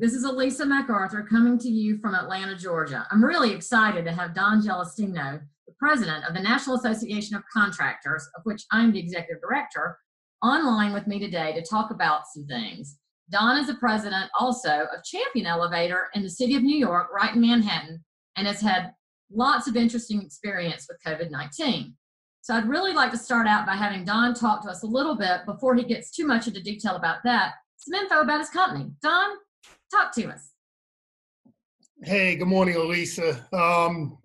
This 0.00 0.14
is 0.14 0.24
Elisa 0.24 0.64
MacArthur 0.64 1.26
coming 1.28 1.58
to 1.58 1.68
you 1.68 1.98
from 1.98 2.14
Atlanta, 2.14 2.56
Georgia. 2.56 3.06
I'm 3.10 3.22
really 3.22 3.52
excited 3.52 4.02
to 4.06 4.12
have 4.12 4.34
Don 4.34 4.62
Gelastino, 4.62 5.42
the 5.66 5.74
president 5.78 6.24
of 6.24 6.32
the 6.32 6.40
National 6.40 6.76
Association 6.76 7.36
of 7.36 7.42
Contractors, 7.52 8.26
of 8.34 8.40
which 8.44 8.64
I'm 8.72 8.92
the 8.92 8.98
executive 8.98 9.42
director, 9.42 9.98
online 10.42 10.94
with 10.94 11.06
me 11.06 11.18
today 11.18 11.52
to 11.52 11.60
talk 11.60 11.90
about 11.90 12.22
some 12.32 12.46
things. 12.46 12.96
Don 13.30 13.58
is 13.58 13.66
the 13.66 13.74
president 13.74 14.30
also 14.40 14.86
of 14.90 15.04
Champion 15.04 15.44
Elevator 15.44 16.08
in 16.14 16.22
the 16.22 16.30
city 16.30 16.56
of 16.56 16.62
New 16.62 16.78
York, 16.78 17.08
right 17.12 17.34
in 17.34 17.42
Manhattan, 17.42 18.02
and 18.36 18.46
has 18.46 18.62
had 18.62 18.94
lots 19.30 19.68
of 19.68 19.76
interesting 19.76 20.22
experience 20.22 20.86
with 20.88 20.96
COVID 21.06 21.30
19. 21.30 21.94
So 22.40 22.54
I'd 22.54 22.70
really 22.70 22.94
like 22.94 23.10
to 23.10 23.18
start 23.18 23.46
out 23.46 23.66
by 23.66 23.74
having 23.74 24.06
Don 24.06 24.32
talk 24.32 24.62
to 24.62 24.70
us 24.70 24.82
a 24.82 24.86
little 24.86 25.14
bit 25.14 25.44
before 25.44 25.74
he 25.74 25.84
gets 25.84 26.10
too 26.10 26.26
much 26.26 26.48
into 26.48 26.62
detail 26.62 26.96
about 26.96 27.18
that. 27.24 27.52
Some 27.76 28.00
info 28.00 28.22
about 28.22 28.40
his 28.40 28.48
company. 28.48 28.92
Don, 29.02 29.36
talk 29.90 30.14
to 30.14 30.28
us. 30.28 30.52
Hey, 32.02 32.36
good 32.36 32.48
morning, 32.48 32.76
Elisa. 32.76 33.46
Um, 33.52 34.18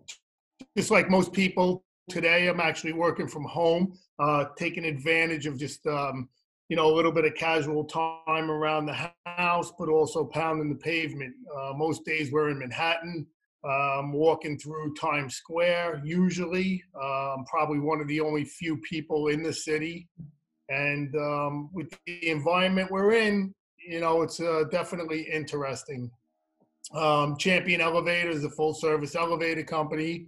just 0.77 0.91
like 0.91 1.09
most 1.09 1.33
people 1.33 1.83
today, 2.09 2.47
I'm 2.47 2.59
actually 2.59 2.93
working 2.93 3.27
from 3.27 3.43
home, 3.45 3.97
uh, 4.19 4.45
taking 4.57 4.85
advantage 4.85 5.45
of 5.45 5.57
just 5.57 5.85
um, 5.87 6.29
you 6.69 6.75
know 6.75 6.87
a 6.87 6.95
little 6.95 7.11
bit 7.11 7.25
of 7.25 7.35
casual 7.35 7.83
time 7.83 8.49
around 8.49 8.85
the 8.85 9.11
house, 9.25 9.73
but 9.77 9.89
also 9.89 10.25
pounding 10.25 10.69
the 10.69 10.75
pavement. 10.79 11.33
Uh, 11.55 11.73
most 11.75 12.05
days 12.05 12.31
we're 12.31 12.49
in 12.49 12.59
Manhattan 12.59 13.25
um, 13.65 14.13
walking 14.13 14.57
through 14.57 14.93
Times 14.93 15.35
Square. 15.35 16.01
Usually, 16.05 16.81
um, 17.01 17.43
probably 17.45 17.79
one 17.79 17.99
of 17.99 18.07
the 18.07 18.21
only 18.21 18.45
few 18.45 18.77
people 18.77 19.27
in 19.27 19.43
the 19.43 19.53
city, 19.53 20.07
and 20.69 21.13
um, 21.15 21.69
with 21.73 21.89
the 22.05 22.29
environment 22.29 22.89
we're 22.91 23.13
in, 23.13 23.53
you 23.87 23.99
know, 23.99 24.21
it's 24.21 24.39
uh, 24.39 24.63
definitely 24.71 25.21
interesting. 25.21 26.09
Um, 26.93 27.35
Champion 27.37 27.81
Elevator 27.81 28.29
is 28.29 28.43
a 28.43 28.49
full-service 28.49 29.15
elevator 29.15 29.63
company. 29.63 30.27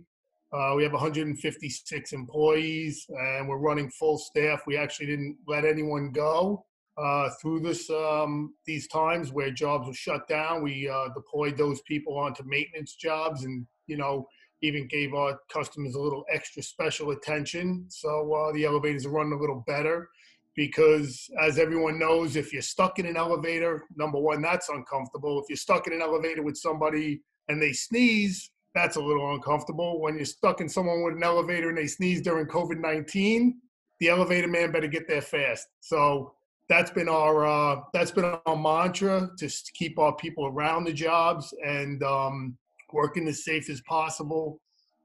Uh, 0.51 0.73
we 0.75 0.83
have 0.83 0.93
156 0.93 2.13
employees, 2.13 3.05
and 3.09 3.47
we're 3.47 3.57
running 3.57 3.89
full 3.89 4.17
staff. 4.17 4.61
We 4.65 4.77
actually 4.77 5.07
didn't 5.07 5.37
let 5.47 5.65
anyone 5.65 6.11
go 6.11 6.65
uh, 6.97 7.29
through 7.41 7.59
this 7.59 7.89
um, 7.89 8.53
these 8.65 8.87
times 8.87 9.31
where 9.31 9.51
jobs 9.51 9.87
were 9.87 9.93
shut 9.93 10.27
down. 10.27 10.63
We 10.63 10.87
uh, 10.89 11.09
deployed 11.13 11.57
those 11.57 11.81
people 11.81 12.17
onto 12.17 12.43
maintenance 12.45 12.95
jobs, 12.95 13.43
and 13.43 13.67
you 13.87 13.97
know 13.97 14.25
even 14.61 14.87
gave 14.87 15.13
our 15.13 15.37
customers 15.51 15.95
a 15.95 15.99
little 15.99 16.23
extra 16.33 16.63
special 16.63 17.11
attention. 17.11 17.85
So 17.89 18.33
uh, 18.33 18.53
the 18.53 18.65
elevators 18.65 19.05
are 19.05 19.11
running 19.11 19.33
a 19.33 19.39
little 19.39 19.63
better 19.67 20.09
because, 20.57 21.29
as 21.39 21.59
everyone 21.59 21.99
knows, 21.99 22.35
if 22.35 22.51
you're 22.51 22.63
stuck 22.63 22.97
in 22.97 23.05
an 23.05 23.15
elevator, 23.15 23.85
number 23.95 24.19
one, 24.19 24.41
that's 24.41 24.69
uncomfortable. 24.69 25.39
If 25.39 25.45
you're 25.49 25.55
stuck 25.55 25.85
in 25.85 25.93
an 25.93 26.01
elevator 26.01 26.41
with 26.41 26.57
somebody 26.57 27.21
and 27.47 27.61
they 27.61 27.71
sneeze, 27.71 28.49
that's 28.73 28.95
a 28.95 29.01
little 29.01 29.35
uncomfortable. 29.35 30.01
When 30.01 30.15
you're 30.15 30.25
stuck 30.25 30.59
in 30.59 30.67
someone 30.67 31.03
with 31.03 31.13
an 31.13 31.23
elevator 31.23 31.69
and 31.69 31.77
they 31.77 31.85
sneeze 31.85 32.21
during 32.21 32.47
COVID 32.47 32.79
19, 32.79 33.55
the 33.99 34.09
elevator 34.09 34.47
man 34.47 34.71
better 34.71 34.87
get 34.87 35.07
there 35.07 35.21
fast. 35.21 35.67
So 35.79 36.33
that's 36.69 36.89
been 36.89 37.07
our 37.07 37.45
uh, 37.45 37.81
that's 37.93 38.11
been 38.11 38.25
our 38.25 38.55
mantra 38.55 39.29
to 39.37 39.49
keep 39.75 39.99
our 39.99 40.15
people 40.15 40.47
around 40.47 40.85
the 40.85 40.93
jobs 40.93 41.53
and 41.63 42.01
um, 42.01 42.57
working 42.91 43.27
as 43.27 43.45
safe 43.45 43.69
as 43.69 43.79
possible 43.81 44.59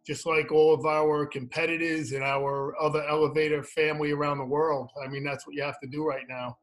just 0.07 0.27
like 0.27 0.51
all 0.51 0.75
of 0.75 0.85
our 0.85 1.27
competitors 1.27 2.13
and 2.13 2.23
our 2.25 2.81
other 2.81 3.05
elevator 3.09 3.63
family 3.63 4.13
around 4.13 4.39
the 4.39 4.45
world 4.45 4.91
i 5.05 5.09
mean 5.09 5.25
that's 5.25 5.47
what 5.47 5.55
you 5.55 5.63
have 5.63 5.81
to 5.81 5.89
do 5.89 6.05
right 6.05 6.27
now 6.29 6.57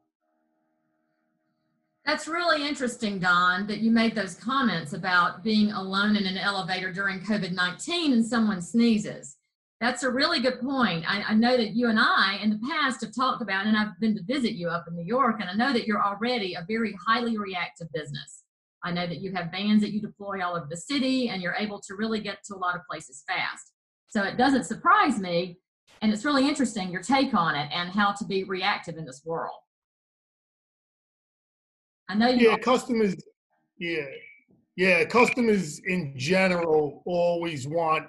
that's 2.04 2.26
really 2.26 2.66
interesting 2.66 3.18
don 3.18 3.66
that 3.66 3.78
you 3.78 3.90
made 3.90 4.14
those 4.14 4.34
comments 4.34 4.92
about 4.92 5.42
being 5.42 5.72
alone 5.72 6.16
in 6.16 6.26
an 6.26 6.38
elevator 6.38 6.92
during 6.92 7.20
covid-19 7.20 8.12
and 8.12 8.24
someone 8.24 8.60
sneezes 8.60 9.36
that's 9.80 10.02
a 10.02 10.10
really 10.10 10.40
good 10.40 10.60
point. 10.60 11.10
I, 11.10 11.22
I, 11.22 11.34
know 11.34 11.56
that 11.56 11.70
you 11.70 11.88
and 11.88 11.98
I 11.98 12.38
in 12.42 12.50
the 12.50 12.60
past 12.68 13.00
have 13.00 13.14
talked 13.14 13.40
about, 13.40 13.66
and 13.66 13.76
I've 13.76 13.98
been 13.98 14.14
to 14.14 14.22
visit 14.22 14.52
you 14.52 14.68
up 14.68 14.84
in 14.86 14.94
New 14.94 15.04
York, 15.04 15.40
and 15.40 15.48
I 15.48 15.54
know 15.54 15.72
that 15.72 15.86
you're 15.86 16.02
already 16.02 16.54
a 16.54 16.66
very 16.68 16.94
highly 17.06 17.38
reactive 17.38 17.90
business. 17.92 18.39
I 18.82 18.92
know 18.92 19.06
that 19.06 19.20
you 19.20 19.32
have 19.32 19.50
vans 19.50 19.82
that 19.82 19.92
you 19.92 20.00
deploy 20.00 20.42
all 20.44 20.56
over 20.56 20.66
the 20.68 20.76
city, 20.76 21.28
and 21.28 21.42
you're 21.42 21.54
able 21.54 21.80
to 21.80 21.94
really 21.94 22.20
get 22.20 22.38
to 22.44 22.54
a 22.54 22.58
lot 22.58 22.74
of 22.74 22.82
places 22.90 23.24
fast. 23.26 23.72
So 24.08 24.22
it 24.22 24.36
doesn't 24.36 24.64
surprise 24.64 25.18
me, 25.18 25.58
and 26.02 26.12
it's 26.12 26.24
really 26.24 26.48
interesting 26.48 26.90
your 26.90 27.02
take 27.02 27.34
on 27.34 27.54
it 27.54 27.70
and 27.72 27.90
how 27.90 28.12
to 28.12 28.24
be 28.24 28.44
reactive 28.44 28.96
in 28.96 29.04
this 29.04 29.22
world. 29.24 29.58
I 32.08 32.14
know 32.14 32.28
you. 32.28 32.50
Yeah, 32.50 32.56
customers. 32.56 33.14
Yeah, 33.78 34.06
yeah, 34.76 35.04
customers 35.04 35.80
in 35.86 36.14
general 36.16 37.02
always 37.06 37.68
want 37.68 38.06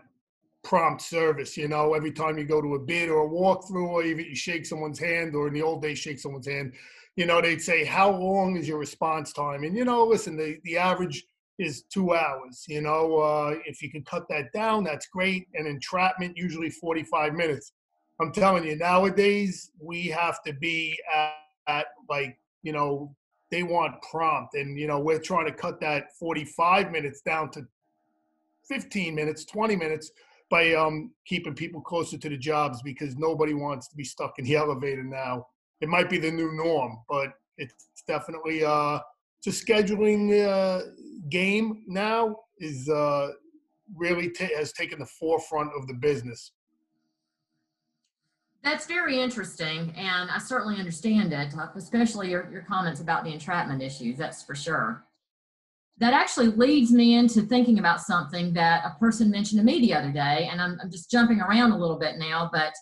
prompt 0.64 1.02
service. 1.02 1.58
You 1.58 1.68
know, 1.68 1.94
every 1.94 2.12
time 2.12 2.38
you 2.38 2.46
go 2.46 2.62
to 2.62 2.76
a 2.76 2.80
bid 2.80 3.10
or 3.10 3.26
a 3.26 3.30
walkthrough, 3.30 3.90
or 3.90 4.04
even 4.04 4.26
you 4.26 4.36
shake 4.36 4.66
someone's 4.66 5.00
hand, 5.00 5.36
or 5.36 5.48
in 5.48 5.54
the 5.54 5.62
old 5.62 5.82
days, 5.82 6.00
shake 6.00 6.20
someone's 6.20 6.48
hand, 6.48 6.74
you 7.16 7.26
know, 7.26 7.42
they'd 7.42 7.62
say, 7.62 7.84
"How 7.84 8.12
long 8.12 8.56
is 8.56 8.68
your 8.68 8.78
response 8.78 9.34
time?" 9.34 9.64
And 9.64 9.76
you 9.76 9.86
know, 9.86 10.06
listen, 10.06 10.38
the 10.38 10.58
the 10.64 10.78
average 10.78 11.26
is 11.60 11.84
two 11.84 12.14
hours. 12.14 12.66
You 12.68 12.82
know, 12.82 13.18
uh, 13.18 13.56
if 13.66 13.82
you 13.82 13.92
can 13.92 14.04
cut 14.04 14.28
that 14.30 14.52
down, 14.54 14.84
that's 14.84 15.08
great. 15.08 15.48
And 15.54 15.68
entrapment 15.68 16.38
usually 16.38 16.70
45 16.70 17.34
minutes. 17.34 17.74
I'm 18.20 18.32
telling 18.32 18.66
you, 18.66 18.76
nowadays 18.76 19.72
we 19.80 20.08
have 20.08 20.42
to 20.44 20.54
be 20.54 20.98
at, 21.14 21.34
at 21.68 21.86
like 22.10 22.38
you 22.64 22.72
know 22.72 23.16
they 23.50 23.64
want 23.64 24.02
prompt, 24.02 24.56
and 24.56 24.80
you 24.80 24.88
know 24.88 25.00
we're 25.00 25.20
trying 25.20 25.48
to 25.48 25.54
cut 25.54 25.80
that 25.82 26.16
45 26.18 26.92
minutes 26.92 27.22
down 27.22 27.52
to 27.52 27.68
15 28.68 29.14
minutes, 29.14 29.44
20 29.46 29.76
minutes 29.76 30.12
by 30.50 30.74
um, 30.74 31.12
keeping 31.26 31.56
people 31.56 31.82
closer 31.82 32.18
to 32.18 32.30
the 32.30 32.38
jobs 32.38 32.82
because 32.84 33.16
nobody 33.18 33.54
wants 33.54 33.88
to 33.88 33.96
be 33.96 34.04
stuck 34.04 34.38
in 34.38 34.46
the 34.46 34.56
elevator 34.64 35.04
now. 35.04 35.48
It 35.82 35.90
might 35.90 36.10
be 36.10 36.18
the 36.18 36.32
new 36.32 36.52
norm, 36.54 37.00
but 37.10 37.34
it's 37.58 37.88
definitely 38.08 38.64
uh, 38.64 39.00
just 39.44 39.66
scheduling 39.66 40.48
uh, 40.48 40.84
game 41.30 41.84
now 41.88 42.38
is 42.60 42.88
uh, 42.88 43.32
really 43.96 44.30
t- 44.30 44.54
has 44.56 44.72
taken 44.72 45.00
the 45.00 45.06
forefront 45.06 45.72
of 45.76 45.88
the 45.88 45.94
business. 45.94 46.52
That's 48.64 48.86
very 48.86 49.20
interesting, 49.20 49.92
and 49.98 50.30
I 50.30 50.38
certainly 50.38 50.78
understand 50.78 51.34
it, 51.34 51.54
especially 51.76 52.30
your, 52.30 52.48
your 52.52 52.62
comments 52.62 53.02
about 53.02 53.24
the 53.24 53.34
entrapment 53.34 53.82
issues. 53.82 54.18
That's 54.18 54.44
for 54.44 54.54
sure 54.54 55.04
that 56.02 56.14
actually 56.14 56.48
leads 56.48 56.92
me 56.92 57.16
into 57.16 57.44
thinking 57.44 57.78
about 57.78 58.02
something 58.02 58.54
that 58.54 58.84
a 58.84 58.98
person 59.00 59.30
mentioned 59.30 59.60
to 59.60 59.64
me 59.64 59.80
the 59.80 59.94
other 59.94 60.12
day, 60.12 60.50
and 60.52 60.60
I'm, 60.60 60.80
I'm 60.82 60.90
just 60.90 61.12
jumping 61.12 61.40
around 61.40 61.72
a 61.72 61.78
little 61.78 62.00
bit 62.00 62.18
now, 62.18 62.50
but 62.52 62.74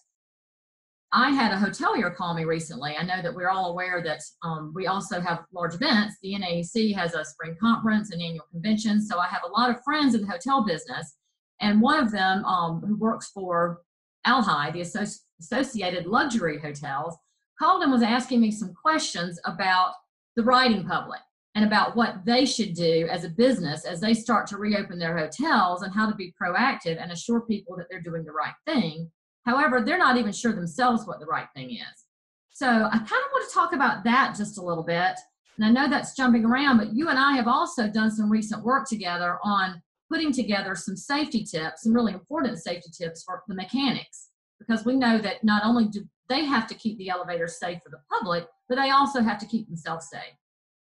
I 1.12 1.32
had 1.32 1.52
a 1.52 1.58
hotelier 1.58 2.16
call 2.16 2.36
me 2.36 2.44
recently. 2.44 2.96
I 2.96 3.04
know 3.04 3.22
that 3.22 3.34
we're 3.34 3.50
all 3.50 3.72
aware 3.72 4.04
that 4.04 4.22
um, 4.44 4.72
we 4.76 4.86
also 4.86 5.20
have 5.20 5.44
large 5.52 5.74
events. 5.74 6.18
The 6.22 6.36
NAEC 6.36 6.96
has 6.96 7.16
a 7.16 7.26
spring 7.26 7.56
conference 7.60 8.12
and 8.12 8.22
annual 8.22 8.46
convention, 8.52 9.02
so 9.02 9.18
I 9.18 9.28
have 9.28 9.42
a 9.44 9.52
lot 9.52 9.72
of 9.72 9.84
friends 9.84 10.14
in 10.14 10.22
the 10.22 10.28
hotel 10.28 10.64
business, 10.64 11.16
and 11.62 11.82
one 11.82 12.04
of 12.04 12.12
them 12.12 12.46
um, 12.46 12.82
who 12.86 12.96
works 12.96 13.32
for 13.32 13.82
ALHI, 14.28 14.72
the 14.72 14.82
Associ- 14.82 15.20
Associated 15.40 16.06
Luxury 16.06 16.60
Hotels, 16.60 17.18
called 17.58 17.82
and 17.82 17.92
was 17.92 18.04
asking 18.04 18.42
me 18.42 18.52
some 18.52 18.74
questions 18.74 19.40
about 19.46 19.94
the 20.36 20.44
riding 20.44 20.86
public 20.86 21.22
and 21.56 21.66
about 21.66 21.96
what 21.96 22.24
they 22.26 22.46
should 22.46 22.74
do 22.74 23.08
as 23.12 23.24
a 23.24 23.30
business 23.30 23.86
as 23.86 24.00
they 24.00 24.14
start 24.14 24.48
to 24.48 24.58
reopen 24.58 25.00
their 25.00 25.18
hotels 25.18 25.82
and 25.82 25.94
how 25.94 26.10
to 26.10 26.16
be 26.16 26.34
proactive 26.42 27.02
and 27.02 27.12
assure 27.12 27.42
people 27.42 27.76
that 27.76 27.88
they're 27.90 28.02
doing 28.02 28.24
the 28.24 28.32
right 28.32 28.54
thing. 28.66 29.10
However, 29.50 29.82
they're 29.82 29.98
not 29.98 30.18
even 30.18 30.32
sure 30.32 30.54
themselves 30.54 31.08
what 31.08 31.20
the 31.20 31.26
right 31.26 31.48
thing 31.56 31.72
is. 31.72 32.06
So 32.52 32.68
I 32.68 32.98
kind 32.98 33.04
of 33.04 33.32
want 33.32 33.50
to 33.50 33.54
talk 33.56 33.74
about 33.74 34.04
that 34.04 34.36
just 34.38 34.60
a 34.60 34.62
little 34.62 34.84
bit. 34.84 35.16
And 35.58 35.66
I 35.66 35.72
know 35.72 35.90
that's 35.90 36.16
jumping 36.16 36.46
around, 36.46 36.78
but 36.78 36.94
you 36.94 37.10
and 37.10 37.18
I 37.18 37.36
have 37.36 37.48
also 37.48 37.88
done 37.88 38.12
some 38.12 38.30
recent 38.30 38.64
work 38.64 38.88
together 38.88 39.40
on 39.44 39.82
putting 40.08 40.32
together 40.32 40.76
some 40.76 40.96
safety 40.96 41.44
tips, 41.44 41.82
some 41.82 41.94
really 41.94 42.14
important 42.14 42.60
safety 42.60 42.92
tips 42.96 43.24
for 43.24 43.42
the 43.48 43.56
mechanics, 43.56 44.30
because 44.60 44.86
we 44.86 44.96
know 44.96 45.18
that 45.18 45.44
not 45.44 45.64
only 45.66 45.88
do 45.88 46.08
they 46.30 46.46
have 46.46 46.68
to 46.68 46.76
keep 46.76 47.00
the 47.00 47.10
elevators 47.10 47.60
safe 47.60 47.80
for 47.84 47.90
the 47.90 48.02
public, 48.08 48.46
but 48.68 48.76
they 48.76 48.92
also 48.92 49.22
have 49.22 49.40
to 49.40 49.48
keep 49.48 49.68
themselves 49.68 50.10
safe. 50.12 50.36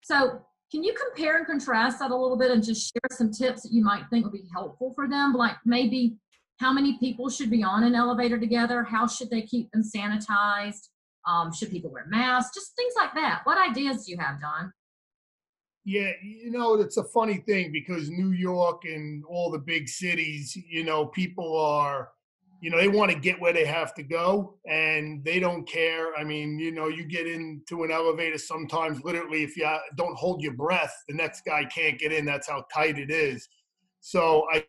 So 0.05 0.43
can 0.71 0.85
you 0.85 0.95
compare 0.95 1.39
and 1.39 1.47
contrast 1.47 1.99
that 1.99 2.12
a 2.12 2.17
little 2.17 2.37
bit 2.37 2.53
and 2.53 2.62
just 2.62 2.93
share 2.93 3.17
some 3.17 3.33
tips 3.33 3.62
that 3.62 3.73
you 3.73 3.83
might 3.83 4.05
think 4.11 4.25
would 4.25 4.33
be 4.33 4.49
helpful 4.53 4.93
for 4.95 5.09
them? 5.09 5.33
Like 5.33 5.56
maybe 5.65 6.19
how 6.59 6.73
many 6.73 6.99
people 6.99 7.29
should 7.29 7.51
be 7.51 7.62
on 7.62 7.85
an 7.85 7.95
elevator 7.95 8.39
together? 8.39 8.85
How 8.85 9.06
should 9.06 9.31
they 9.31 9.43
keep 9.43 9.71
them 9.73 9.83
sanitized? 9.83 10.89
Um, 11.27 11.53
should 11.53 11.71
people 11.71 11.91
wear 11.91 12.06
masks? 12.09 12.55
Just 12.55 12.77
things 12.77 12.95
like 12.97 13.15
that. 13.15 13.41
What 13.45 13.59
ideas 13.59 14.05
do 14.05 14.12
you 14.12 14.19
have, 14.19 14.41
Don? 14.41 14.73
Yeah, 15.85 16.12
you 16.23 16.51
know, 16.51 16.75
it's 16.81 16.97
a 16.97 17.05
funny 17.05 17.39
thing 17.47 17.71
because 17.73 18.09
New 18.09 18.33
York 18.33 18.83
and 18.85 19.23
all 19.29 19.51
the 19.51 19.59
big 19.59 19.89
cities, 19.89 20.56
you 20.69 20.85
know, 20.85 21.06
people 21.06 21.59
are 21.59 22.09
you 22.65 22.71
know, 22.71 22.79
they 22.79 22.89
want 22.89 23.11
to 23.11 23.19
get 23.19 23.39
where 23.39 23.53
they 23.53 23.67
have 23.67 23.93
to 23.93 24.03
go 24.03 24.56
and 24.67 25.23
they 25.23 25.39
don't 25.39 25.69
care. 25.69 26.17
I 26.17 26.25
mean, 26.25 26.59
you 26.59 26.73
know, 26.73 26.89
you 26.89 27.05
get 27.05 27.27
into 27.27 27.85
an 27.85 27.91
elevator 27.91 28.39
sometimes, 28.39 29.05
literally, 29.05 29.43
if 29.43 29.55
you 29.55 29.69
don't 29.97 30.17
hold 30.17 30.41
your 30.41 30.55
breath, 30.55 30.95
the 31.06 31.15
next 31.15 31.43
guy 31.45 31.67
can't 31.67 31.99
get 31.99 32.11
in. 32.11 32.25
That's 32.25 32.49
how 32.49 32.65
tight 32.73 32.99
it 32.99 33.11
is. 33.11 33.47
So 34.01 34.47
I 34.51 34.65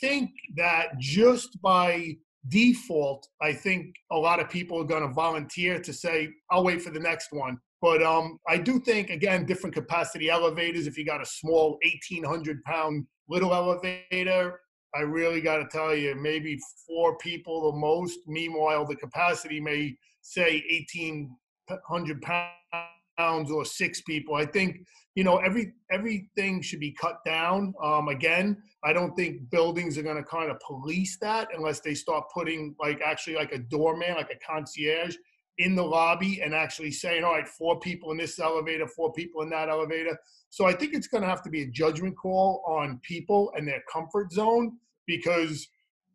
think 0.00 0.30
that 0.56 0.98
just 0.98 1.60
by 1.62 2.16
default, 2.48 3.28
I 3.40 3.52
think 3.52 3.94
a 4.10 4.16
lot 4.16 4.40
of 4.40 4.48
people 4.48 4.80
are 4.80 4.84
going 4.84 5.06
to 5.06 5.12
volunteer 5.12 5.80
to 5.80 5.92
say, 5.92 6.28
I'll 6.50 6.64
wait 6.64 6.82
for 6.82 6.90
the 6.90 7.00
next 7.00 7.32
one. 7.32 7.58
But 7.80 8.02
um, 8.02 8.38
I 8.48 8.58
do 8.58 8.80
think, 8.80 9.10
again, 9.10 9.46
different 9.46 9.74
capacity 9.74 10.30
elevators, 10.30 10.86
if 10.86 10.98
you 10.98 11.04
got 11.04 11.22
a 11.22 11.26
small 11.26 11.78
1,800 11.84 12.62
pound 12.64 13.06
little 13.28 13.54
elevator, 13.54 14.60
I 14.94 15.00
really 15.00 15.40
got 15.40 15.58
to 15.58 15.66
tell 15.66 15.94
you, 15.94 16.14
maybe 16.14 16.58
four 16.86 17.16
people 17.18 17.70
the 17.70 17.78
most. 17.78 18.20
Meanwhile, 18.26 18.86
the 18.86 18.96
capacity 18.96 19.60
may 19.60 19.96
say 20.22 20.64
1,800 20.96 22.22
pounds 22.22 22.97
or 23.18 23.64
six 23.64 24.00
people. 24.02 24.34
I 24.34 24.46
think 24.46 24.86
you 25.14 25.24
know 25.24 25.38
every 25.38 25.72
everything 25.90 26.62
should 26.62 26.80
be 26.80 26.92
cut 26.92 27.18
down. 27.24 27.74
Um, 27.82 28.08
again, 28.08 28.56
I 28.84 28.92
don't 28.92 29.14
think 29.14 29.50
buildings 29.50 29.98
are 29.98 30.02
going 30.02 30.16
to 30.16 30.22
kind 30.22 30.50
of 30.50 30.58
police 30.60 31.18
that 31.20 31.48
unless 31.54 31.80
they 31.80 31.94
start 31.94 32.24
putting 32.32 32.74
like 32.78 33.00
actually 33.04 33.36
like 33.36 33.52
a 33.52 33.58
doorman, 33.58 34.14
like 34.14 34.30
a 34.30 34.46
concierge 34.46 35.16
in 35.58 35.74
the 35.74 35.82
lobby 35.82 36.40
and 36.40 36.54
actually 36.54 36.92
saying, 36.92 37.24
all 37.24 37.32
right, 37.32 37.48
four 37.48 37.80
people 37.80 38.12
in 38.12 38.16
this 38.16 38.38
elevator, 38.38 38.86
four 38.86 39.12
people 39.12 39.42
in 39.42 39.50
that 39.50 39.68
elevator. 39.68 40.16
So 40.50 40.66
I 40.66 40.72
think 40.72 40.94
it's 40.94 41.08
going 41.08 41.22
to 41.22 41.28
have 41.28 41.42
to 41.42 41.50
be 41.50 41.62
a 41.62 41.66
judgment 41.66 42.16
call 42.16 42.62
on 42.66 43.00
people 43.02 43.52
and 43.56 43.66
their 43.66 43.82
comfort 43.92 44.32
zone 44.32 44.76
because 45.06 45.66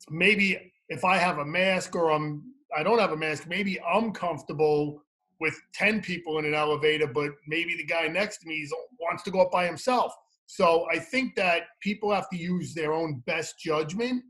maybe 0.10 0.72
if 0.88 1.04
I 1.04 1.18
have 1.18 1.40
a 1.40 1.46
mask 1.46 1.96
or 1.96 2.12
I'm 2.12 2.44
I 2.76 2.82
don't 2.82 3.00
have 3.00 3.12
a 3.12 3.18
mask, 3.18 3.48
maybe 3.48 3.80
I'm 3.82 4.12
comfortable 4.12 5.03
with 5.44 5.60
10 5.74 6.02
people 6.02 6.40
in 6.40 6.46
an 6.46 6.54
elevator, 6.54 7.06
but 7.06 7.32
maybe 7.46 7.76
the 7.76 7.86
guy 7.86 8.08
next 8.08 8.38
to 8.38 8.48
me 8.48 8.66
wants 9.00 9.24
to 9.24 9.32
go 9.32 9.42
up 9.42 9.52
by 9.52 9.66
himself. 9.66 10.16
So 10.46 10.88
I 10.90 11.00
think 11.00 11.36
that 11.36 11.64
people 11.82 12.14
have 12.14 12.30
to 12.30 12.38
use 12.38 12.74
their 12.74 12.94
own 12.94 13.22
best 13.26 13.60
judgment 13.60 14.24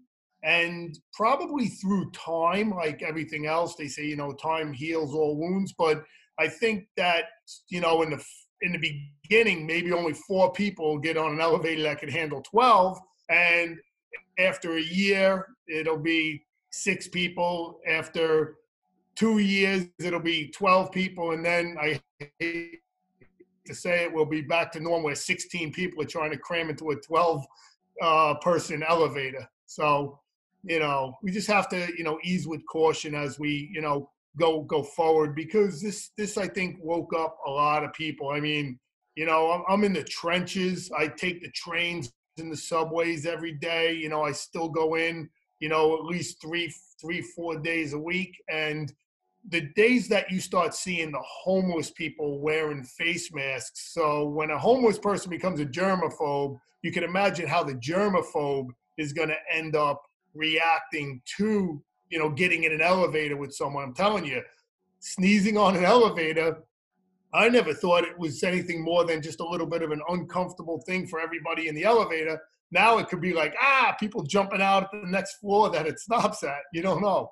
and 0.44 1.00
probably 1.14 1.68
through 1.68 2.12
time, 2.12 2.72
like 2.72 3.04
everything 3.04 3.46
else, 3.46 3.76
they 3.76 3.88
say, 3.88 4.06
you 4.06 4.18
know, 4.18 4.34
time 4.34 4.74
heals 4.74 5.14
all 5.14 5.38
wounds. 5.38 5.74
But 5.78 6.04
I 6.40 6.48
think 6.48 6.88
that, 6.98 7.26
you 7.70 7.80
know, 7.80 8.02
in 8.02 8.10
the 8.10 8.26
in 8.62 8.72
the 8.72 9.06
beginning, 9.24 9.68
maybe 9.68 9.92
only 9.92 10.14
four 10.14 10.52
people 10.52 10.98
get 10.98 11.18
on 11.18 11.34
an 11.34 11.42
elevator 11.42 11.84
that 11.84 12.00
can 12.00 12.10
handle 12.10 12.42
12. 12.42 12.98
And 13.30 13.78
after 14.40 14.78
a 14.78 14.82
year, 14.82 15.48
it'll 15.68 15.98
be 15.98 16.44
six 16.72 17.08
people. 17.08 17.80
After 17.88 18.56
two 19.16 19.40
years, 19.40 19.86
it'll 20.00 20.20
be 20.20 20.50
12 20.50 20.92
people. 20.92 21.32
And 21.32 21.46
then 21.46 21.76
I 21.80 22.02
hate 22.40 22.80
to 23.66 23.74
say 23.74 24.04
it, 24.04 24.14
we'll 24.14 24.26
be 24.26 24.42
back 24.42 24.72
to 24.74 24.80
normal 24.80 25.06
where 25.06 25.16
16 25.16 25.72
people 25.72 26.02
are 26.04 26.08
trying 26.08 26.32
to 26.32 26.38
cram 26.38 26.70
into 26.70 26.92
a 26.92 26.96
12 26.96 27.46
uh, 28.02 28.34
person 28.36 28.84
elevator. 28.84 29.48
So, 29.66 30.20
you 30.64 30.80
know, 30.80 31.18
we 31.22 31.32
just 31.32 31.48
have 31.48 31.70
to, 31.70 31.88
you 31.98 32.04
know, 32.04 32.20
ease 32.24 32.48
with 32.48 32.66
caution 32.66 33.16
as 33.16 33.40
we, 33.40 33.70
you 33.74 33.82
know, 33.82 34.10
go 34.38 34.62
go 34.62 34.82
forward 34.82 35.36
because 35.36 35.82
this 35.82 36.10
this 36.18 36.38
I 36.38 36.48
think 36.48 36.78
woke 36.82 37.14
up 37.16 37.38
a 37.46 37.52
lot 37.52 37.84
of 37.84 37.94
people. 37.94 38.30
I 38.30 38.40
mean, 38.40 38.80
you 39.16 39.26
know, 39.26 39.52
I'm, 39.52 39.64
I'm 39.68 39.84
in 39.84 39.94
the 39.94 40.04
trenches. 40.04 40.92
I 40.98 41.08
take 41.08 41.42
the 41.42 41.52
trains 41.52 42.12
in 42.38 42.50
the 42.50 42.58
subways 42.58 43.26
every 43.26 43.54
day. 43.54 43.94
You 43.94 44.10
know, 44.10 44.24
I 44.24 44.32
still 44.32 44.70
go 44.70 44.96
in, 44.96 45.30
you 45.64 45.70
know, 45.70 45.98
at 45.98 46.04
least 46.04 46.42
three, 46.42 46.70
three, 47.00 47.22
four 47.22 47.58
days 47.58 47.94
a 47.94 47.98
week. 47.98 48.36
And 48.50 48.94
the 49.48 49.62
days 49.78 50.10
that 50.10 50.30
you 50.30 50.42
start 50.42 50.76
seeing 50.76 51.14
the 51.14 51.24
homeless 51.24 51.90
people 51.90 52.42
wearing 52.42 52.84
face 52.84 53.34
masks. 53.34 53.94
So 53.94 54.28
when 54.28 54.50
a 54.50 54.60
homeless 54.60 55.00
person 55.00 55.30
becomes 55.30 55.62
a 55.62 55.66
germaphobe, 55.66 56.58
you 56.82 56.92
can 56.92 57.06
imagine 57.06 57.48
how 57.48 57.64
the 57.64 57.76
germaphobe 57.76 58.72
is 58.98 59.14
going 59.14 59.30
to 59.30 59.38
end 59.50 59.78
up 59.78 60.02
reacting 60.34 61.22
to, 61.38 61.82
you 62.10 62.20
know, 62.20 62.30
getting 62.30 62.66
in 62.66 62.74
an 62.74 62.82
elevator 62.82 63.38
with 63.38 63.54
someone. 63.54 63.86
I'm 63.86 63.94
telling 63.94 64.26
you, 64.26 64.42
sneezing 65.00 65.58
on 65.58 65.78
an 65.78 65.86
elevator 65.86 66.58
I 67.34 67.50
never 67.50 67.74
thought 67.74 68.04
it 68.04 68.18
was 68.18 68.44
anything 68.44 68.84
more 68.84 69.06
than 69.06 69.22
just 69.22 69.40
a 69.40 69.48
little 69.48 69.66
bit 69.66 69.82
of 69.82 69.92
an 69.92 70.02
uncomfortable 70.10 70.80
thing 70.82 71.08
for 71.08 71.20
everybody 71.20 71.68
in 71.68 71.74
the 71.74 71.84
elevator. 71.84 72.40
Now 72.72 73.00
it 73.00 73.08
could 73.08 73.22
be 73.22 73.34
like, 73.34 73.56
ah, 73.60 73.96
people 74.00 74.24
jumping 74.24 74.62
out 74.62 74.84
at 74.84 74.92
the 74.92 75.08
next 75.10 75.36
floor 75.36 75.70
that 75.72 75.88
it 75.88 76.00
stops 76.00 76.44
at. 76.44 76.62
You 76.74 76.82
don't 76.84 77.02
know. 77.02 77.32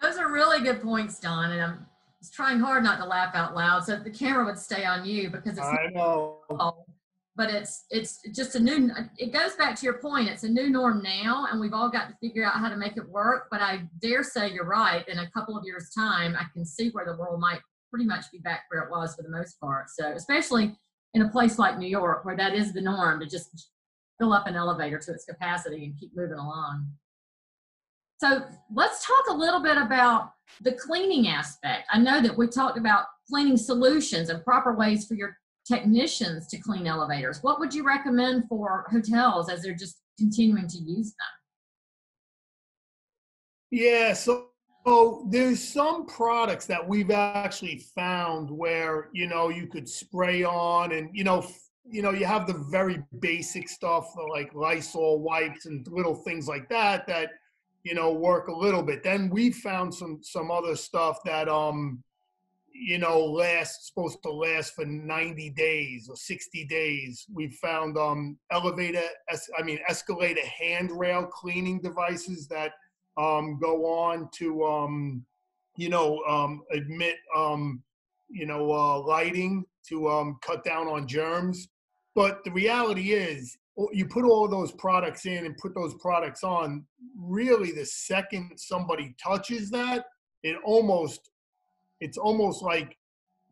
Those 0.00 0.16
are 0.16 0.32
really 0.32 0.62
good 0.62 0.82
points, 0.82 1.20
Don. 1.20 1.52
And 1.52 1.62
I'm 1.62 1.86
trying 2.32 2.58
hard 2.58 2.82
not 2.82 2.98
to 2.98 3.04
laugh 3.04 3.34
out 3.34 3.54
loud 3.54 3.84
so 3.84 3.96
the 3.96 4.10
camera 4.10 4.44
would 4.44 4.58
stay 4.58 4.84
on 4.84 5.04
you 5.04 5.30
because 5.30 5.58
it's 5.58 5.66
I 5.66 5.88
know 5.92 6.38
but 7.34 7.50
it's 7.50 7.84
it's 7.90 8.20
just 8.34 8.54
a 8.54 8.60
new 8.60 8.90
it 9.18 9.32
goes 9.32 9.54
back 9.56 9.74
to 9.74 9.84
your 9.84 9.98
point 9.98 10.28
it's 10.28 10.44
a 10.44 10.48
new 10.48 10.68
norm 10.68 11.02
now 11.02 11.46
and 11.50 11.60
we've 11.60 11.72
all 11.72 11.90
got 11.90 12.08
to 12.08 12.16
figure 12.20 12.44
out 12.44 12.54
how 12.54 12.68
to 12.68 12.76
make 12.76 12.96
it 12.96 13.08
work 13.08 13.46
but 13.50 13.62
i 13.62 13.82
dare 14.00 14.22
say 14.22 14.50
you're 14.50 14.66
right 14.66 15.08
in 15.08 15.18
a 15.18 15.30
couple 15.30 15.56
of 15.56 15.64
years 15.64 15.90
time 15.96 16.36
i 16.38 16.44
can 16.52 16.64
see 16.64 16.90
where 16.90 17.06
the 17.06 17.16
world 17.16 17.40
might 17.40 17.60
pretty 17.90 18.04
much 18.04 18.30
be 18.30 18.38
back 18.38 18.64
where 18.70 18.82
it 18.82 18.90
was 18.90 19.14
for 19.14 19.22
the 19.22 19.30
most 19.30 19.58
part 19.60 19.88
so 19.88 20.12
especially 20.12 20.76
in 21.14 21.22
a 21.22 21.28
place 21.28 21.58
like 21.58 21.78
new 21.78 21.88
york 21.88 22.24
where 22.24 22.36
that 22.36 22.54
is 22.54 22.72
the 22.74 22.80
norm 22.80 23.18
to 23.18 23.26
just 23.26 23.70
fill 24.22 24.32
up 24.32 24.46
an 24.46 24.54
elevator 24.54 24.98
to 24.98 25.12
its 25.12 25.24
capacity 25.24 25.84
and 25.84 25.98
keep 25.98 26.16
moving 26.16 26.38
along. 26.38 26.86
So 28.18 28.44
let's 28.72 29.04
talk 29.04 29.24
a 29.30 29.34
little 29.34 29.60
bit 29.60 29.76
about 29.76 30.30
the 30.60 30.72
cleaning 30.72 31.26
aspect. 31.26 31.88
I 31.90 31.98
know 31.98 32.22
that 32.22 32.38
we 32.38 32.46
talked 32.46 32.78
about 32.78 33.06
cleaning 33.28 33.56
solutions 33.56 34.28
and 34.28 34.44
proper 34.44 34.74
ways 34.76 35.06
for 35.06 35.14
your 35.14 35.36
technicians 35.64 36.48
to 36.48 36.58
clean 36.58 36.86
elevators. 36.86 37.42
What 37.42 37.60
would 37.60 37.74
you 37.74 37.84
recommend 37.84 38.44
for 38.48 38.86
hotels 38.90 39.48
as 39.48 39.62
they're 39.62 39.74
just 39.74 40.00
continuing 40.18 40.68
to 40.68 40.78
use 40.78 41.10
them? 41.10 41.28
Yeah, 43.70 44.12
so, 44.12 44.48
so 44.86 45.26
there's 45.30 45.66
some 45.66 46.06
products 46.06 46.66
that 46.66 46.86
we've 46.86 47.10
actually 47.10 47.84
found 47.94 48.50
where 48.50 49.08
you 49.12 49.26
know 49.26 49.48
you 49.48 49.66
could 49.66 49.88
spray 49.88 50.44
on, 50.44 50.92
and 50.92 51.08
you 51.14 51.24
know, 51.24 51.46
you 51.84 52.02
know, 52.02 52.10
you 52.10 52.26
have 52.26 52.46
the 52.46 52.64
very 52.70 53.02
basic 53.20 53.68
stuff 53.68 54.12
like 54.30 54.54
Lysol 54.54 55.20
wipes 55.20 55.66
and 55.66 55.86
little 55.88 56.14
things 56.14 56.48
like 56.48 56.68
that 56.68 57.06
that 57.06 57.30
you 57.82 57.94
know 57.94 58.12
work 58.12 58.48
a 58.48 58.54
little 58.54 58.82
bit. 58.82 59.02
Then 59.02 59.30
we 59.30 59.50
found 59.50 59.94
some 59.94 60.20
some 60.22 60.50
other 60.50 60.76
stuff 60.76 61.18
that 61.24 61.48
um 61.48 62.02
you 62.74 62.98
know, 62.98 63.24
last 63.24 63.86
supposed 63.86 64.22
to 64.22 64.30
last 64.30 64.74
for 64.74 64.84
90 64.84 65.50
days 65.50 66.08
or 66.08 66.16
60 66.16 66.64
days. 66.66 67.26
We 67.32 67.48
found 67.48 67.96
um, 67.96 68.38
elevator, 68.50 69.02
es- 69.28 69.50
I 69.58 69.62
mean, 69.62 69.78
escalator 69.88 70.40
handrail 70.46 71.26
cleaning 71.26 71.80
devices 71.80 72.48
that 72.48 72.72
um, 73.16 73.58
go 73.60 73.84
on 73.86 74.28
to, 74.36 74.64
um, 74.64 75.24
you 75.76 75.88
know, 75.88 76.22
um, 76.28 76.62
admit, 76.72 77.16
um, 77.36 77.82
you 78.28 78.46
know, 78.46 78.72
uh, 78.72 79.00
lighting 79.00 79.64
to 79.88 80.08
um, 80.08 80.38
cut 80.42 80.64
down 80.64 80.88
on 80.88 81.06
germs. 81.06 81.68
But 82.14 82.42
the 82.44 82.50
reality 82.52 83.12
is, 83.12 83.56
you 83.92 84.06
put 84.06 84.24
all 84.24 84.48
those 84.48 84.72
products 84.72 85.24
in 85.24 85.46
and 85.46 85.56
put 85.56 85.74
those 85.74 85.94
products 85.94 86.44
on. 86.44 86.84
Really, 87.16 87.72
the 87.72 87.86
second 87.86 88.52
somebody 88.56 89.14
touches 89.22 89.70
that, 89.70 90.04
it 90.42 90.56
almost 90.64 91.30
it's 92.02 92.18
almost 92.18 92.62
like 92.62 92.98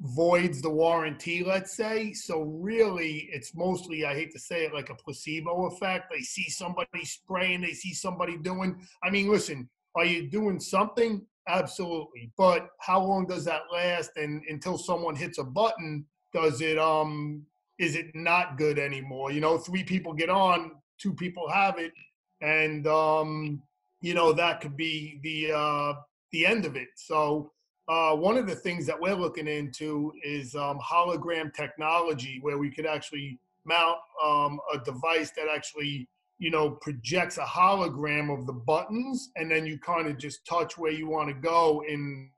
voids 0.00 0.61
the 0.61 0.71
warranty, 0.71 1.45
let's 1.45 1.76
say. 1.76 2.12
So 2.12 2.42
really, 2.42 3.28
it's 3.33 3.54
mostly, 3.54 4.04
I 4.04 4.14
hate 4.14 4.33
to 4.33 4.40
say 4.40 4.64
it, 4.64 4.75
like 4.75 4.90
a 4.90 4.95
placebo 4.95 5.66
effect. 5.66 6.11
They 6.11 6.21
see 6.23 6.50
somebody 6.50 7.04
spraying, 7.04 7.61
they 7.61 7.75
see 7.75 7.95
somebody 7.95 8.37
doing. 8.37 8.80
I 9.04 9.11
mean, 9.11 9.28
listen, 9.30 9.69
are 9.95 10.04
you 10.04 10.28
doing 10.28 10.59
something? 10.59 11.25
Absolutely. 11.47 12.33
But 12.37 12.69
how 12.80 13.00
long 13.04 13.26
does 13.26 13.45
that 13.45 13.62
last? 13.73 14.11
And 14.16 14.42
until 14.49 14.78
someone 14.78 15.14
hits 15.14 15.38
a 15.38 15.45
button, 15.45 16.04
does 16.33 16.61
it 16.61 16.78
um 16.78 17.45
is 17.78 17.95
it 17.95 18.07
not 18.14 18.59
good 18.59 18.78
anymore? 18.78 19.30
You 19.30 19.40
know, 19.40 19.59
three 19.59 19.85
people 19.85 20.12
get 20.12 20.28
on, 20.28 20.73
two 20.99 21.14
people 21.14 21.49
have 21.49 21.78
it, 21.78 21.92
and 22.40 22.87
um, 22.87 23.62
you 24.00 24.14
know, 24.14 24.33
that 24.33 24.61
could 24.61 24.76
be 24.76 25.21
the 25.23 25.52
uh 25.57 25.95
the 26.33 26.47
end 26.47 26.64
of 26.66 26.76
it. 26.76 26.88
So 26.97 27.52
uh, 27.90 28.14
one 28.14 28.37
of 28.37 28.47
the 28.47 28.54
things 28.54 28.87
that 28.87 29.00
we're 29.00 29.16
looking 29.16 29.49
into 29.49 30.12
is 30.23 30.54
um, 30.54 30.78
hologram 30.78 31.52
technology, 31.52 32.38
where 32.40 32.56
we 32.56 32.70
could 32.70 32.87
actually 32.87 33.40
mount 33.64 33.99
um, 34.25 34.61
a 34.73 34.78
device 34.85 35.32
that 35.32 35.49
actually, 35.52 36.09
you 36.38 36.52
know, 36.52 36.70
projects 36.70 37.37
a 37.37 37.42
hologram 37.42 38.32
of 38.32 38.47
the 38.47 38.52
buttons, 38.52 39.30
and 39.35 39.50
then 39.50 39.66
you 39.66 39.76
kind 39.76 40.06
of 40.06 40.18
just 40.18 40.47
touch 40.47 40.78
where 40.78 40.92
you 40.92 41.09
want 41.09 41.28
to 41.28 41.35
go 41.35 41.82
in 41.88 42.30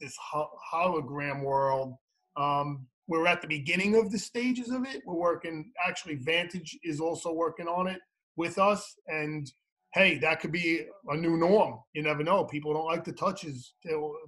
this 0.00 0.16
ho- 0.22 0.52
hologram 0.72 1.42
world. 1.42 1.94
Um, 2.36 2.86
we're 3.08 3.26
at 3.26 3.42
the 3.42 3.48
beginning 3.48 3.96
of 3.96 4.12
the 4.12 4.18
stages 4.18 4.70
of 4.70 4.84
it. 4.86 5.02
We're 5.04 5.14
working, 5.14 5.72
actually, 5.84 6.14
Vantage 6.14 6.78
is 6.84 7.00
also 7.00 7.32
working 7.32 7.66
on 7.66 7.88
it 7.88 7.98
with 8.36 8.58
us. 8.58 8.94
And 9.08 9.50
hey, 9.94 10.18
that 10.18 10.40
could 10.40 10.52
be 10.52 10.86
a 11.08 11.16
new 11.16 11.36
norm. 11.36 11.80
You 11.94 12.02
never 12.02 12.22
know. 12.22 12.44
People 12.44 12.72
don't 12.72 12.86
like 12.86 13.04
to 13.04 13.12
touch 13.12 13.42
his 13.42 13.74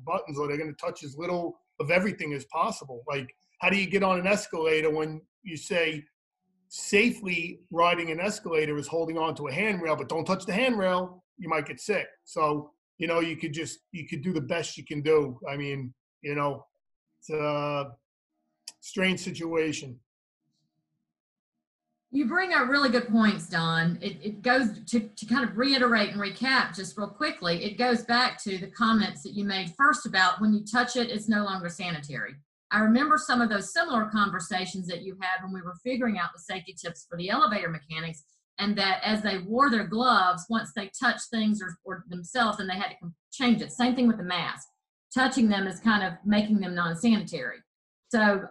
buttons, 0.05 0.39
or 0.39 0.49
they're 0.49 0.57
going 0.57 0.75
to 0.75 0.85
touch 0.85 1.05
as 1.05 1.17
little 1.17 1.59
of 1.81 1.91
everything 1.91 2.33
as 2.33 2.45
possible. 2.47 3.03
Like, 3.09 3.35
how 3.61 3.71
do 3.71 3.77
you 3.77 3.87
get 3.87 4.03
on 4.03 4.19
an 4.19 4.27
escalator 4.27 4.91
when 4.91 5.21
you 5.43 5.57
say 5.57 6.05
safely 6.69 7.61
riding 7.71 8.11
an 8.11 8.19
escalator 8.19 8.77
is 8.77 8.89
holding 8.89 9.19
on 9.19 9.35
to 9.37 9.49
a 9.49 9.53
handrail, 9.53 9.95
but 9.95 10.09
don't 10.09 10.25
touch 10.25 10.47
the 10.47 10.53
handrail, 10.53 11.23
you 11.37 11.49
might 11.49 11.67
get 11.67 11.79
sick. 11.79 12.07
So, 12.25 12.71
you 12.99 13.07
know, 13.07 13.21
you 13.21 13.37
could 13.37 13.53
just, 13.53 13.81
you 13.93 14.09
could 14.09 14.23
do 14.23 14.33
the 14.33 14.41
best 14.41 14.77
you 14.77 14.85
can 14.85 15.03
do. 15.03 15.39
I 15.49 15.57
mean, 15.57 15.93
you 16.23 16.35
know, 16.35 16.65
it's 17.21 17.31
a 17.31 17.91
strange 18.81 19.21
situation. 19.21 19.99
You 22.15 22.27
bring 22.27 22.53
up 22.53 22.69
really 22.69 22.91
good 22.91 23.09
points, 23.09 23.49
Don. 23.49 23.99
It, 24.03 24.19
it 24.23 24.43
goes 24.43 24.69
to, 24.89 25.01
to 25.01 25.27
kind 25.27 25.49
of 25.49 25.57
reiterate 25.57 26.11
and 26.11 26.21
recap 26.21 26.77
just 26.77 26.99
real 26.99 27.09
quickly. 27.09 27.65
It 27.65 27.79
goes 27.79 28.03
back 28.03 28.41
to 28.45 28.59
the 28.59 28.67
comments 28.67 29.23
that 29.23 29.33
you 29.33 29.47
made 29.47 29.73
first 29.79 30.05
about 30.05 30.39
when 30.39 30.53
you 30.53 30.63
touch 30.63 30.97
it, 30.97 31.09
it's 31.09 31.27
no 31.27 31.43
longer 31.43 31.71
sanitary. 31.71 32.35
I 32.71 32.81
remember 32.81 33.17
some 33.17 33.41
of 33.41 33.49
those 33.49 33.73
similar 33.73 34.11
conversations 34.13 34.87
that 34.89 35.01
you 35.01 35.17
had 35.23 35.43
when 35.43 35.55
we 35.55 35.63
were 35.63 35.75
figuring 35.83 36.19
out 36.19 36.35
the 36.35 36.41
safety 36.41 36.75
tips 36.79 37.07
for 37.09 37.17
the 37.17 37.31
elevator 37.31 37.71
mechanics, 37.71 38.25
and 38.59 38.77
that 38.77 39.01
as 39.03 39.23
they 39.23 39.39
wore 39.39 39.71
their 39.71 39.87
gloves, 39.87 40.45
once 40.51 40.71
they 40.77 40.91
touched 41.01 41.31
things 41.31 41.63
or, 41.63 41.79
or 41.85 42.05
themselves, 42.11 42.59
then 42.59 42.67
they 42.67 42.77
had 42.77 42.91
to 42.91 43.11
change 43.33 43.63
it. 43.63 43.73
Same 43.73 43.95
thing 43.95 44.07
with 44.07 44.19
the 44.19 44.23
mask. 44.23 44.69
Touching 45.15 45.49
them 45.49 45.67
is 45.67 45.81
kind 45.81 46.03
of 46.03 46.13
making 46.27 46.61
them 46.61 46.75
non 46.75 46.95
sanitary. 46.95 47.59
So, 48.11 48.49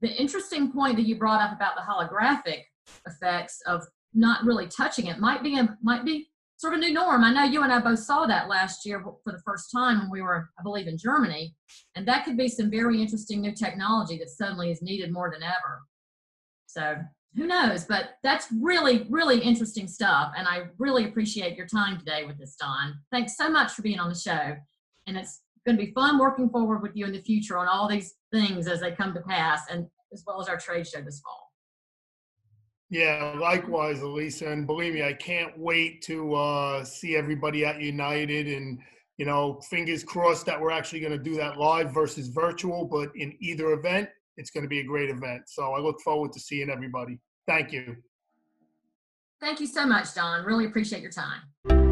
the 0.00 0.10
interesting 0.10 0.72
point 0.72 0.96
that 0.96 1.06
you 1.06 1.16
brought 1.16 1.42
up 1.42 1.54
about 1.54 1.74
the 1.76 1.82
holographic 1.82 2.64
effects 3.06 3.60
of 3.66 3.84
not 4.14 4.44
really 4.44 4.66
touching 4.66 5.06
it 5.06 5.18
might 5.18 5.42
be 5.42 5.58
a, 5.58 5.76
might 5.82 6.04
be 6.04 6.28
sort 6.56 6.72
of 6.72 6.78
a 6.78 6.80
new 6.80 6.92
norm. 6.92 7.24
I 7.24 7.32
know 7.32 7.44
you 7.44 7.62
and 7.62 7.72
I 7.72 7.80
both 7.80 7.98
saw 7.98 8.26
that 8.26 8.48
last 8.48 8.86
year 8.86 9.02
for 9.02 9.32
the 9.32 9.42
first 9.44 9.70
time 9.74 9.98
when 9.98 10.10
we 10.10 10.22
were, 10.22 10.48
I 10.58 10.62
believe, 10.62 10.86
in 10.86 10.96
Germany, 10.96 11.54
and 11.96 12.06
that 12.06 12.24
could 12.24 12.36
be 12.36 12.48
some 12.48 12.70
very 12.70 13.02
interesting 13.02 13.40
new 13.40 13.52
technology 13.52 14.18
that 14.18 14.30
suddenly 14.30 14.70
is 14.70 14.80
needed 14.80 15.12
more 15.12 15.30
than 15.30 15.42
ever. 15.42 15.82
So 16.66 16.96
who 17.36 17.46
knows? 17.46 17.84
But 17.84 18.10
that's 18.22 18.46
really, 18.60 19.06
really 19.10 19.40
interesting 19.40 19.88
stuff, 19.88 20.32
and 20.36 20.46
I 20.46 20.68
really 20.78 21.04
appreciate 21.06 21.56
your 21.56 21.66
time 21.66 21.98
today 21.98 22.24
with 22.24 22.38
this, 22.38 22.56
Don. 22.56 22.94
Thanks 23.10 23.36
so 23.36 23.50
much 23.50 23.72
for 23.72 23.82
being 23.82 23.98
on 23.98 24.08
the 24.08 24.14
show, 24.14 24.56
and 25.06 25.16
it's 25.16 25.40
going 25.66 25.76
to 25.76 25.84
be 25.84 25.92
fun 25.92 26.18
working 26.18 26.48
forward 26.48 26.82
with 26.82 26.92
you 26.94 27.06
in 27.06 27.12
the 27.12 27.22
future 27.22 27.58
on 27.58 27.66
all 27.66 27.88
these 27.88 28.14
things 28.32 28.68
as 28.68 28.80
they 28.80 28.92
come 28.92 29.12
to 29.14 29.20
pass, 29.22 29.62
and 29.70 29.86
as 30.12 30.22
well 30.26 30.40
as 30.40 30.48
our 30.48 30.56
trade 30.56 30.86
show 30.86 31.00
this 31.00 31.20
fall. 31.20 31.43
Yeah, 32.94 33.34
likewise, 33.40 34.02
Elisa. 34.02 34.46
And 34.52 34.68
believe 34.68 34.94
me, 34.94 35.02
I 35.02 35.14
can't 35.14 35.58
wait 35.58 36.00
to 36.02 36.32
uh, 36.32 36.84
see 36.84 37.16
everybody 37.16 37.64
at 37.64 37.80
United. 37.80 38.46
And, 38.46 38.78
you 39.16 39.26
know, 39.26 39.60
fingers 39.68 40.04
crossed 40.04 40.46
that 40.46 40.60
we're 40.60 40.70
actually 40.70 41.00
going 41.00 41.10
to 41.10 41.18
do 41.18 41.34
that 41.34 41.58
live 41.58 41.92
versus 41.92 42.28
virtual. 42.28 42.84
But 42.84 43.10
in 43.16 43.36
either 43.40 43.72
event, 43.72 44.10
it's 44.36 44.50
going 44.50 44.62
to 44.62 44.68
be 44.68 44.78
a 44.78 44.84
great 44.84 45.10
event. 45.10 45.42
So 45.48 45.72
I 45.72 45.80
look 45.80 46.00
forward 46.02 46.32
to 46.34 46.38
seeing 46.38 46.70
everybody. 46.70 47.18
Thank 47.48 47.72
you. 47.72 47.96
Thank 49.40 49.58
you 49.58 49.66
so 49.66 49.84
much, 49.84 50.14
Don. 50.14 50.44
Really 50.44 50.66
appreciate 50.66 51.02
your 51.02 51.10
time. 51.10 51.83